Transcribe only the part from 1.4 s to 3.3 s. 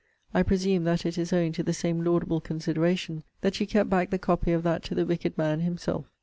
to the same laudable consideration,